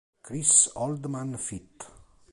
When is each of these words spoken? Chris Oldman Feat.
Chris 0.23 0.71
Oldman 0.75 1.37
Feat. 1.37 1.85